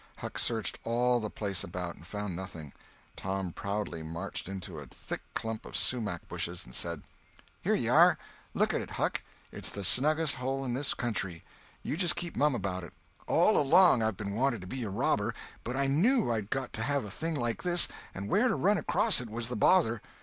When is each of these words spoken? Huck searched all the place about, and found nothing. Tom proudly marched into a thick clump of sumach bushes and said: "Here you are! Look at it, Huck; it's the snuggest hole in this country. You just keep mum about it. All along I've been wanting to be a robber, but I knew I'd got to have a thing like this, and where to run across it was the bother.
Huck 0.17 0.39
searched 0.39 0.79
all 0.83 1.19
the 1.19 1.29
place 1.29 1.63
about, 1.63 1.93
and 1.93 2.07
found 2.07 2.35
nothing. 2.35 2.73
Tom 3.15 3.53
proudly 3.53 4.01
marched 4.01 4.49
into 4.49 4.79
a 4.79 4.87
thick 4.87 5.21
clump 5.35 5.63
of 5.63 5.75
sumach 5.77 6.27
bushes 6.27 6.65
and 6.65 6.73
said: 6.73 7.03
"Here 7.61 7.75
you 7.75 7.91
are! 7.93 8.17
Look 8.55 8.73
at 8.73 8.81
it, 8.81 8.89
Huck; 8.89 9.21
it's 9.51 9.69
the 9.69 9.83
snuggest 9.83 10.37
hole 10.37 10.65
in 10.65 10.73
this 10.73 10.95
country. 10.95 11.43
You 11.83 11.95
just 11.95 12.15
keep 12.15 12.35
mum 12.35 12.55
about 12.55 12.83
it. 12.83 12.93
All 13.27 13.59
along 13.59 14.01
I've 14.01 14.17
been 14.17 14.33
wanting 14.33 14.61
to 14.61 14.65
be 14.65 14.83
a 14.85 14.89
robber, 14.89 15.35
but 15.63 15.77
I 15.77 15.85
knew 15.85 16.31
I'd 16.31 16.49
got 16.49 16.73
to 16.73 16.81
have 16.81 17.05
a 17.05 17.11
thing 17.11 17.35
like 17.35 17.61
this, 17.61 17.87
and 18.15 18.27
where 18.27 18.47
to 18.47 18.55
run 18.55 18.79
across 18.79 19.21
it 19.21 19.29
was 19.29 19.49
the 19.49 19.55
bother. 19.55 20.01